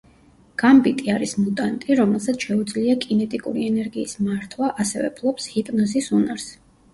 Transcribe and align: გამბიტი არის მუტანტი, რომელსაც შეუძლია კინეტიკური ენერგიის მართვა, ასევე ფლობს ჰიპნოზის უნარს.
გამბიტი 0.59 1.11
არის 1.15 1.33
მუტანტი, 1.41 1.97
რომელსაც 1.99 2.45
შეუძლია 2.47 2.95
კინეტიკური 3.03 3.67
ენერგიის 3.73 4.17
მართვა, 4.29 4.71
ასევე 4.85 5.13
ფლობს 5.21 5.47
ჰიპნოზის 5.53 6.11
უნარს. 6.23 6.49